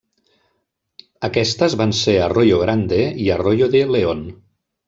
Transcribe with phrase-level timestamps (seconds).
[1.29, 4.29] Aquestes van ser Arroyo Grande i Arroyo de León.